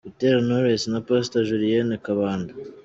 [0.07, 2.53] Butera Knowless na Pastor Julienne Kabanda.